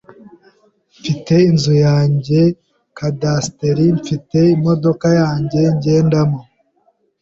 mfite 0.99 1.33
inzu 1.49 1.73
yanjye 1.85 2.39
CADASTRE, 2.97 3.83
Mfite 3.99 4.37
imodoka 4.55 5.07
yanjye 5.21 5.61
ngendamo, 5.77 6.41